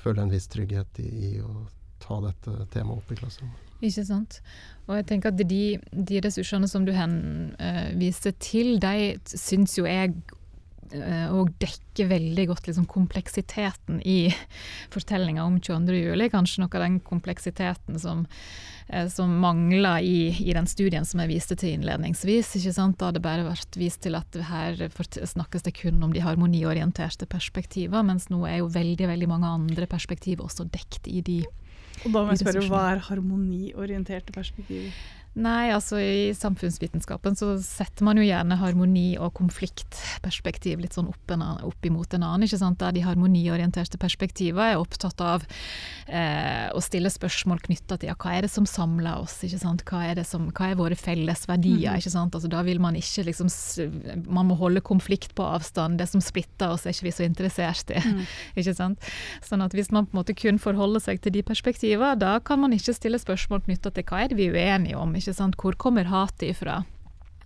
[0.00, 1.66] føle en viss trygghet i, i å
[2.00, 3.67] ta dette temaet opp i klasserommet.
[3.78, 4.40] Ikke sant.
[4.88, 5.62] Og jeg tenker at de,
[5.92, 10.14] de ressursene som du henviser uh, til, de syns jo jeg
[10.96, 14.30] eh, og dekker veldig godt liksom, kompleksiteten i
[14.94, 16.24] fortellinga om 22.07.
[16.32, 18.24] Kanskje noe av den kompleksiteten som,
[18.88, 22.56] eh, som mangler i, i, den studien som jeg viste til innledningsvis.
[22.64, 28.08] Da hadde bare vært vist til at her snakkes det kun om de harmoniorienterte perspektiver,
[28.08, 31.42] mens nå er jo veldig, veldig mange andre perspektiver også dekt i de
[32.04, 34.92] og da må jeg spørre, Hva er harmoniorienterte perspektiver?
[35.38, 41.30] Nei, altså i samfunnsvitenskapen så setter man jo gjerne harmoni og konfliktperspektiv litt sånn opp,
[41.30, 42.46] en, opp imot en annen.
[42.48, 42.80] ikke sant?
[42.80, 45.44] Der de harmoniorienterte perspektivene er opptatt av
[46.08, 49.84] eh, å stille spørsmål knytta til ja, hva er det som samler oss, ikke sant?
[49.86, 51.94] Hva er, det som, hva er våre felles verdier?
[51.94, 52.00] Mm.
[52.02, 52.34] ikke sant?
[52.34, 53.50] Altså Da vil man ikke liksom
[54.26, 56.00] Man må holde konflikt på avstand.
[56.00, 58.00] Det som splitter oss, er ikke vi så interessert i.
[58.02, 58.24] Mm.
[58.58, 59.08] ikke sant?
[59.46, 62.62] Sånn at hvis man på en måte kun forholder seg til de perspektivene, da kan
[62.64, 65.14] man ikke stille spørsmål knytta til hva er det vi er uenige om.
[65.18, 65.58] Ikke sant?
[65.60, 66.82] Hvor kommer hatet ifra?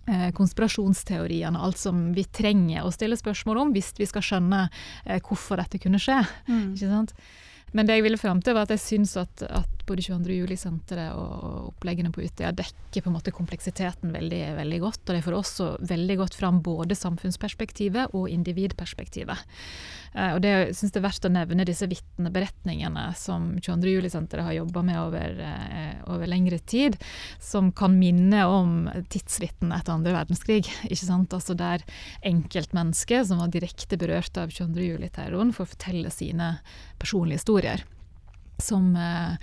[0.03, 4.65] konspirasjonsteoriene konspirasjonsteoriene, alt som vi trenger å stille spørsmål om hvis vi skal skjønne
[5.05, 6.17] eh, hvorfor dette kunne skje.
[6.49, 6.73] Mm.
[6.73, 7.13] ikke sant?
[7.73, 10.35] Men det jeg ville fram til, var at jeg syns at, at både 22.
[10.41, 15.01] juli-senteret og oppleggene på Utøya dekker på en måte kompleksiteten veldig, veldig godt.
[15.05, 19.43] Og det får også veldig godt fram både samfunnsperspektivet og individperspektivet.
[20.13, 23.95] Eh, og det syns jeg er verdt å nevne disse vitneberetningene som 22.
[23.97, 26.97] juli-senteret har jobba med over, eh, over, lengre tid,
[27.39, 30.67] som kan minne om tidsvitnene etter andre verdenskrig.
[30.89, 31.33] ikke sant?
[31.33, 31.83] Altså Der
[32.23, 34.93] enkeltmennesker som var direkte berørt av 22.
[34.93, 36.59] juli-terroren, får fortelle sine
[36.99, 37.83] personlige historier
[38.61, 39.37] som eh,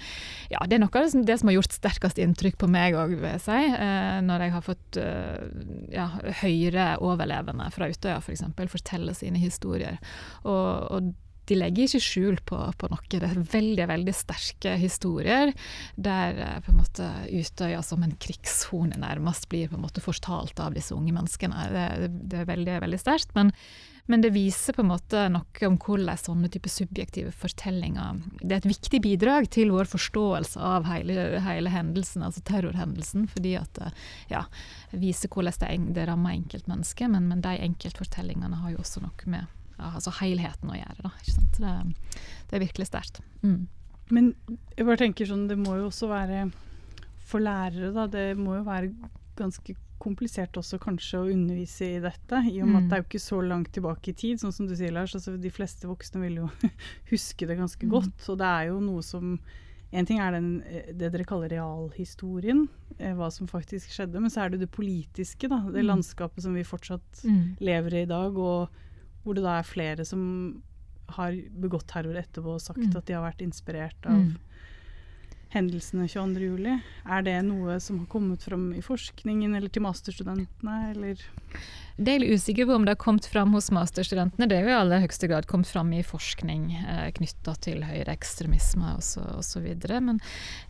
[0.50, 3.30] Ja, det er noe av det som har gjort sterkest inntrykk på meg òg, vil
[3.32, 3.62] jeg si.
[3.70, 5.48] Eh, når jeg har fått eh,
[5.94, 6.10] ja,
[6.42, 8.26] høyere overlevende fra Utøya f.eks.
[8.26, 9.98] For eksempel, fortelle sine historier.
[10.44, 11.12] Og, og
[11.50, 13.02] de legger ikke skjul på, på, noe.
[13.10, 15.50] Det er veldig veldig sterke historier
[15.98, 20.76] der på en måte Utøya som en krigshone nærmest blir på en måte fortalt av
[20.78, 21.66] disse unge menneskene.
[21.74, 23.34] Det, det er veldig veldig sterkt.
[23.34, 23.50] Men
[24.10, 28.58] men det viser på en måte noe om hvordan sånne type subjektive fortellinger Det er
[28.58, 33.28] et viktig bidrag til vår forståelse av hele, hele hendelsen, altså terrorhendelsen.
[33.30, 33.78] Fordi at
[34.32, 34.42] ja,
[34.90, 39.46] viser hvordan det, det rammer enkeltmennesket, men, men de enkeltfortellingene har jo også noe med
[39.80, 41.04] altså helheten å gjøre.
[41.06, 41.12] Da,
[41.60, 41.76] det,
[42.50, 43.22] det, er virkelig sterkt.
[43.44, 43.68] Mm.
[44.10, 44.32] Men
[44.74, 46.48] jeg bare tenker sånn, det må jo også være
[47.30, 48.08] for lærere, da.
[48.10, 48.90] Det må jo være
[49.38, 52.78] ganske komplisert også kanskje å undervise i dette, i og med mm.
[52.80, 55.14] at det er jo ikke så langt tilbake i tid, sånn som du sier, Lars.
[55.16, 56.50] Altså, de fleste voksne vil jo
[57.12, 57.92] huske det ganske mm.
[57.92, 58.28] godt.
[58.32, 59.34] Og det er jo noe som
[59.90, 62.60] En ting er den, eh, det dere kaller realhistorien,
[63.00, 65.64] eh, hva som faktisk skjedde, men så er det det politiske, da.
[65.66, 65.88] Det mm.
[65.88, 67.40] landskapet som vi fortsatt mm.
[67.58, 68.70] lever i i dag, og
[69.24, 70.22] hvor det da er flere som
[71.16, 72.94] har begått terror etterpå og sagt mm.
[73.00, 74.14] at de har vært inspirert av
[75.54, 76.80] hendelsene 22.07.
[77.10, 81.24] Er det noe som har kommet fram i forskningen eller til masterstudentene, eller?
[82.00, 84.46] Det er jeg usikker på om det har kommet fram hos masterstudentene.
[84.48, 88.94] Det er jo i aller høyeste grad kommet fram i forskning eh, knytta til høyreekstremisme
[88.96, 89.66] osv.
[90.06, 90.20] Men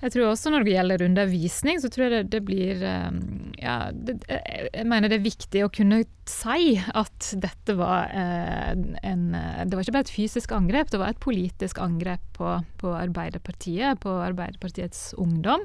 [0.03, 3.21] jeg tror også når det gjelder undervisning, så tror jeg det, det blir eh,
[3.63, 8.75] ja, det, Jeg mener det er viktig å kunne si at dette var eh,
[9.07, 12.95] en Det var ikke bare et fysisk angrep, det var et politisk angrep på, på
[12.97, 15.63] Arbeiderpartiet, på Arbeiderpartiets ungdom.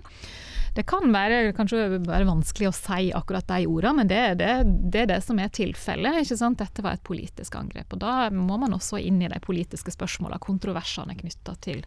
[0.75, 4.51] Det kan være, kanskje være vanskelig å si akkurat de ordene, men det, det,
[4.91, 6.31] det er det som er tilfellet.
[6.59, 7.93] Dette var et politisk angrep.
[7.93, 11.83] og Da må man også inn i de politiske spørsmålene, kontroversene knytta til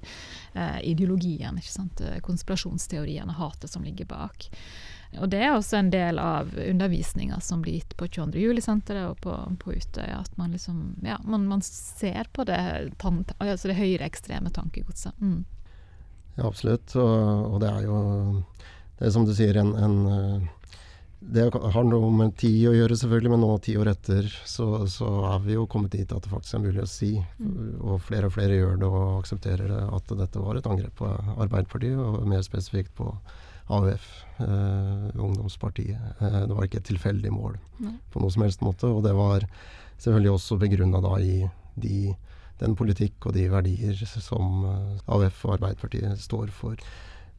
[0.54, 1.60] eh, ideologien.
[2.24, 4.48] Konspirasjonsteoriene, hatet som ligger bak.
[5.16, 8.40] Og Det er også en del av undervisninga som blir gitt på 22.
[8.42, 10.20] juli-senteret og på, på Utøya.
[10.20, 12.58] At man liksom, ja, man, man ser på det,
[13.00, 15.16] altså det høyreekstreme tankegodset.
[15.20, 15.44] Mm.
[16.36, 16.94] Ja, absolutt.
[16.96, 17.98] Og, og, det er jo
[18.98, 20.46] det er som du sier, en, en eh,
[21.18, 25.08] Det har noe med tid å gjøre, selvfølgelig, men nå ti år etter så, så
[25.32, 27.80] er vi jo kommet dit at det faktisk er mulig å si, mm.
[27.82, 31.10] og flere og flere gjør det og aksepterer det, at dette var et angrep på
[31.10, 33.10] Arbeiderpartiet, og mer spesifikt på
[33.68, 34.06] AUF,
[34.38, 36.22] eh, ungdomspartiet.
[36.22, 37.96] Eh, det var ikke et tilfeldig mål Nei.
[38.12, 39.44] på noe som helst måte, og det var
[39.98, 41.42] selvfølgelig også begrunna da i
[41.82, 42.14] de,
[42.62, 46.78] den politikk og de verdier som eh, AUF og Arbeiderpartiet står for.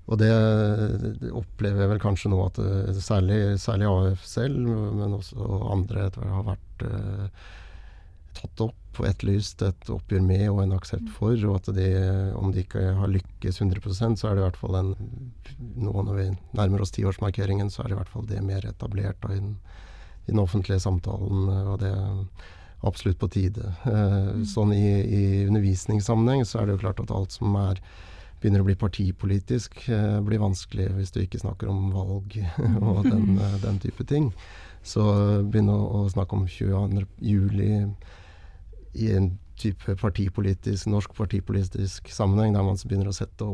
[0.10, 0.30] Og det,
[1.38, 4.58] opplever jeg vel kanskje nå at eh, særlig, særlig AF selv,
[4.98, 7.48] men også andre har vært eh,
[8.40, 11.14] tatt opp og etterlyst et oppgjør med og en aksept mm.
[11.16, 11.38] for.
[11.46, 11.90] Og at de,
[12.40, 14.94] om de ikke har lykkes 100% så er det i hvert fall en
[15.80, 19.20] nå når vi nærmer oss tiårsmarkeringen, så er det i hvert fall det mer etablert
[19.24, 19.56] da, i, den,
[20.26, 21.52] i, den, offentlige samtalen.
[21.70, 21.94] Og det
[22.82, 23.74] absolutt på tide.
[23.86, 24.46] Eh, mm.
[24.48, 27.82] sånn i, i undervisningssammenheng så er det jo klart at alt som er
[28.40, 32.40] begynner å bli partipolitisk, eh, blir vanskelig hvis du ikke snakker om valg
[32.82, 34.32] og den, eh, den, type ting.
[34.84, 35.04] Så
[35.44, 37.06] begynne å, å snakke om 22.
[37.22, 37.72] juli
[38.98, 43.48] i en type partipolitisk, norsk partipolitisk sammenheng, der man begynner å sette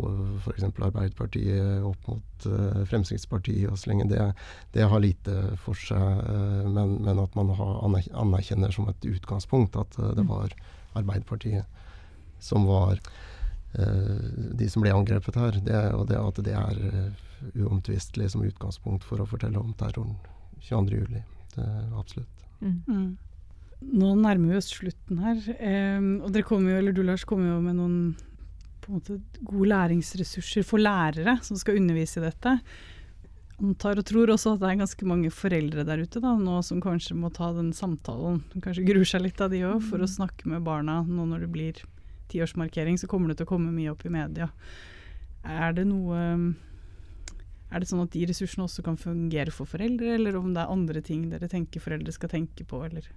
[0.43, 0.67] f.eks.
[0.69, 4.21] Arbeiderpartiet opp mot uh, Fremskrittspartiet, og så lenge det,
[4.76, 7.80] det har lite for seg, uh, men, men, at man har,
[8.21, 10.32] anerkjenner som et utgangspunkt at uh, det mm.
[10.32, 10.54] var
[10.95, 11.65] Arbeiderpartiet
[12.39, 13.02] som var
[13.76, 15.60] de som ble angrepet her.
[15.66, 20.16] Det, og det, at det er uomtvistelig som utgangspunkt for å fortelle om terroren
[20.64, 21.22] 22.07.
[21.96, 22.46] Absolutt.
[22.62, 22.82] Mm.
[22.88, 23.10] Mm.
[23.96, 25.42] Nå nærmer vi oss slutten her.
[25.60, 28.00] Eh, og dere kommer jo, eller du Lars, kommer jo med noen
[28.86, 32.60] på en måte, gode læringsressurser for lærere som skal undervise i dette.
[33.56, 36.82] Antar og tror også at det er ganske mange foreldre der ute da, nå som
[36.84, 38.42] kanskje må ta den samtalen.
[38.60, 40.14] Kanskje gruer seg litt av de òg, for å mm.
[40.18, 41.84] snakke med barna nå når det blir
[42.32, 43.00] tiårsmarkering.
[43.02, 44.50] Så kommer det til å komme mye opp i media.
[45.46, 46.22] Er det noe
[47.76, 50.72] er det sånn at de ressursene også kan fungere for foreldre, eller om det er
[50.72, 53.08] andre ting dere tenker foreldre skal tenke på, eller?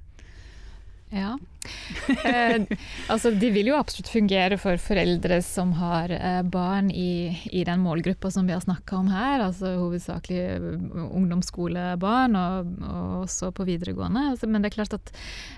[1.11, 1.39] Ja.
[2.25, 2.63] Eh,
[3.09, 7.83] altså, de vil jo absolutt fungere for foreldre som har eh, barn i, i, den
[7.85, 10.67] målgruppa som vi har snakka om her, altså hovedsakelig eh,
[11.07, 14.25] ungdomsskolebarn og, og også på videregående.
[14.33, 15.13] Altså, men det er klart at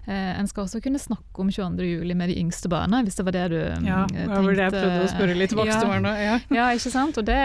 [0.07, 3.37] eh, en skal også kunne snakke om 22.07 med de yngste barna, hvis det var
[3.37, 4.25] det du ja, tenkte.
[4.25, 6.37] Ja, det var det jeg prøvde å spørre litt voksne barna ja.
[6.59, 6.69] ja.
[6.77, 7.21] ikke sant.
[7.21, 7.41] Og det,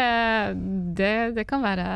[1.02, 1.88] det, det, kan være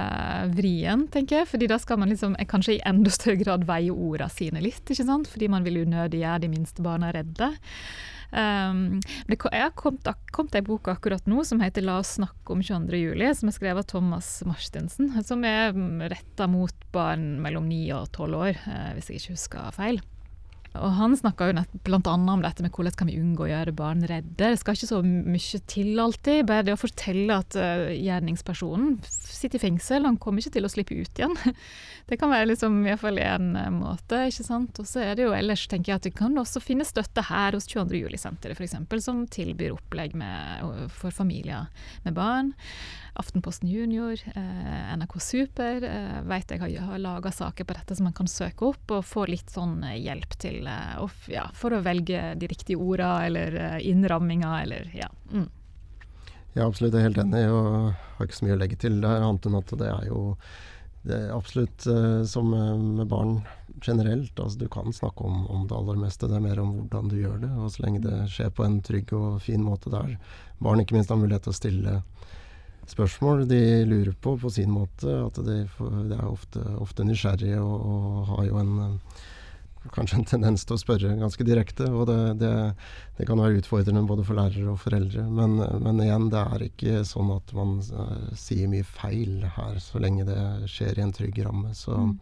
[0.56, 4.30] vrient, tenker jeg, fordi da skal man liksom kanskje i enda større grad veie orda
[4.32, 5.30] sine litt, ikke sant.
[5.30, 7.52] Fordi man vil unødig unødig gjør de minste barna redde.
[8.30, 12.62] Um, det, har kommet, kommet ei bok akkurat nå som heter 'La oss snakke om
[12.62, 12.94] 22.
[12.94, 15.12] juli', som er skrevet av Thomas Marstensen.
[15.26, 15.74] Som er
[16.14, 20.02] retta mot barn mellom 9 og 12 år, eh, hvis jeg ikke husker feil.
[20.78, 21.48] Og Han snakka
[21.84, 22.00] bl.a.
[22.14, 24.36] om dette med hvordan kan vi unngå å gjøre barn redde.
[24.38, 26.44] Det skal ikke så mye til alltid.
[26.50, 30.72] Bare det å fortelle at uh, gjerningspersonen sitter i fengsel, han kommer ikke til å
[30.72, 31.36] slippe ut igjen.
[32.10, 34.24] Det kan være liksom, fall en uh, måte.
[34.30, 34.80] ikke sant?
[34.82, 37.58] Og så er det jo ellers tenker jeg at du kan også finne støtte her
[37.58, 38.04] hos 22.
[38.04, 41.70] juli-senteret f.eks., som tilbyr opplegg med, for familier
[42.06, 42.54] med barn.
[43.20, 48.08] Aftenposten Junior, eh, NRK Super eh, vet jeg har, har laga saker på dette som
[48.08, 51.76] man kan søke opp og få litt sånn eh, hjelp til eh, og, ja, for
[51.76, 55.10] å velge de riktige orda eller eh, innramminga eller ja.
[55.34, 55.50] Mm.
[56.54, 56.96] Ja, absolutt.
[56.96, 59.60] Jeg er helt enig og har ikke så mye å legge til der, annet enn
[59.60, 60.22] at det er jo
[61.10, 63.38] det er absolutt uh, som med barn
[63.80, 64.34] generelt.
[64.36, 66.28] Altså, du kan snakke om, om, det aller meste.
[66.28, 67.52] Det er mer om hvordan du gjør det.
[67.56, 70.18] Og så lenge det skjer på en trygg og fin måte der
[70.60, 71.96] barn ikke minst har mulighet til å stille
[72.94, 75.10] spørsmål de lurer på på sin måte.
[75.26, 79.20] At de, de er ofte, ofte nysgjerrige og, og, har jo en eh,
[79.96, 81.88] kanskje en tendens til å spørre ganske direkte.
[81.92, 82.54] Og det, det,
[83.18, 85.26] det kan være utfordrende både for lærere og foreldre.
[85.28, 90.02] Men, men, igjen, det er ikke sånn at man uh, sier mye feil her, så
[90.04, 90.40] lenge det
[90.72, 91.74] skjer i en trygg ramme.
[91.78, 92.16] Så mm.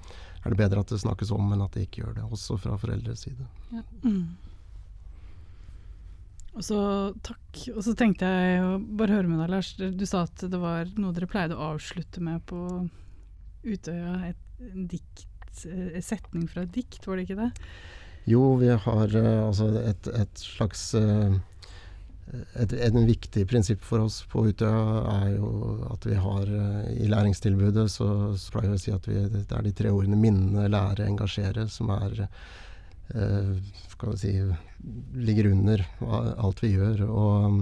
[0.43, 2.77] er det bedre at det snakkes om enn at det ikke gjør det, også fra
[2.81, 3.49] foreldres side.
[3.73, 3.85] Ja.
[4.05, 4.37] Mm.
[6.57, 6.79] Og så
[7.25, 7.59] takk.
[7.75, 9.73] Og så tenkte jeg å bare høre med deg, Lars.
[9.77, 12.61] Du sa at det var noe dere pleide å avslutte med på
[13.67, 14.31] Utøya.
[14.31, 15.27] Et, en dikt,
[15.69, 17.51] en setning fra et dikt, var det ikke det?
[18.27, 21.37] Jo, vi har uh, altså et, et slags et,
[22.59, 25.51] et, et, viktig prinsipp for oss på Utøya er jo
[25.93, 26.49] at vi har
[26.91, 30.19] I læringstilbudet så, så pleier vi å si at vi, det er de tre ordene
[30.19, 32.25] minne, lære, engasjere som er
[33.07, 34.33] skal vi si
[35.15, 35.83] ligger under
[36.37, 37.05] alt vi gjør.
[37.07, 37.61] Og um,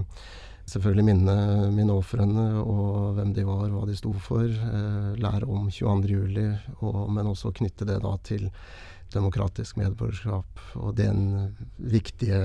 [0.66, 1.36] selvfølgelig minne,
[1.76, 4.50] mine ofrene og hvem de var, hva de sto for.
[4.50, 8.50] Eh, lære om 22.07, men også knytte det da til
[9.14, 12.42] demokratisk medborgerskap og den viktige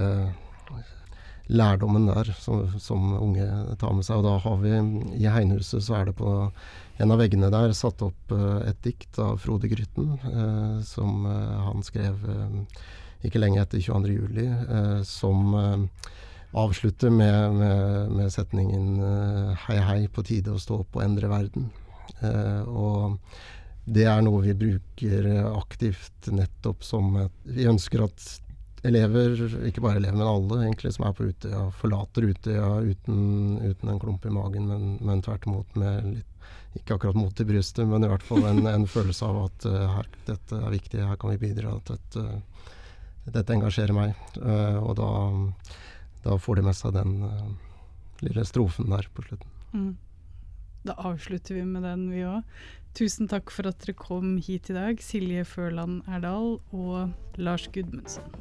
[1.51, 3.47] lærdommen der som, som, unge
[3.81, 4.21] tar med seg.
[4.21, 4.77] Og da har vi
[5.19, 6.35] i Heinhuset så er det på
[7.01, 11.71] en av veggene der satt opp uh, et dikt av Frode Grytten uh, som uh,
[11.71, 12.27] han skrev
[13.27, 16.11] ikke lenge etter 22.07, eh, som eh,
[16.61, 21.31] avslutter med, med, med setningen eh, 'Hei, hei, på tide å stå opp og endre
[21.31, 21.71] verden'.
[22.21, 23.19] Eh, og
[23.91, 28.27] det er noe vi bruker aktivt nettopp som et Vi ønsker at
[28.87, 29.37] elever,
[29.69, 34.01] ikke bare elever, men alle egentlig som er på Utøya, forlater Utøya uten, uten en
[34.01, 36.30] klump i magen, men, men tvert imot med litt
[36.79, 39.79] ikke akkurat mot i brystet, men i hvert fall en, en følelse av at uh,
[39.97, 41.75] her, dette er viktig, her kan vi bidra.
[41.81, 42.27] At dette,
[43.27, 44.15] dette engasjerer meg.
[44.39, 45.09] Uh, og da,
[46.27, 47.49] da, får de med seg den uh,
[48.23, 49.57] lille strofen der på slutten.
[49.75, 49.97] Mm.
[50.87, 52.47] Da avslutter vi med den, vi òg.
[52.97, 58.33] Tusen takk for at dere kom hit i dag, Silje Førland Erdal og Lars Gudmundsson.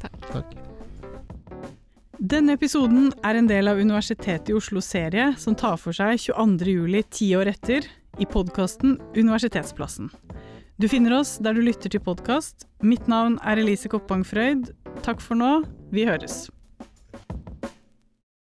[0.00, 0.18] Takk.
[0.32, 0.56] takk.
[2.20, 6.98] Denne episoden er en del av Universitetet i Oslo serie som tar for seg 22.07,
[7.16, 7.86] ti år etter,
[8.20, 10.10] i podkasten Universitetsplassen.
[10.76, 12.66] Du finner oss der du lytter til podkast.
[12.84, 14.68] Mitt navn er Elise Koppang Frøyd.
[15.00, 15.62] Takk for nå,
[15.96, 16.50] vi høres.